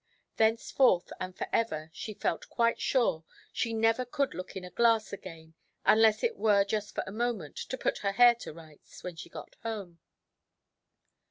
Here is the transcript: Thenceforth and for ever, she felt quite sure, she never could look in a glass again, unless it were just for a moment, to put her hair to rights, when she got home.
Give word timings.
Thenceforth 0.37 1.13
and 1.19 1.37
for 1.37 1.45
ever, 1.53 1.91
she 1.93 2.15
felt 2.15 2.49
quite 2.49 2.81
sure, 2.81 3.23
she 3.53 3.71
never 3.71 4.03
could 4.03 4.33
look 4.33 4.55
in 4.55 4.63
a 4.65 4.71
glass 4.71 5.13
again, 5.13 5.53
unless 5.85 6.23
it 6.23 6.37
were 6.37 6.63
just 6.63 6.95
for 6.95 7.03
a 7.05 7.11
moment, 7.11 7.55
to 7.57 7.77
put 7.77 7.99
her 7.99 8.13
hair 8.13 8.33
to 8.33 8.51
rights, 8.51 9.03
when 9.03 9.15
she 9.15 9.29
got 9.29 9.57
home. 9.61 9.99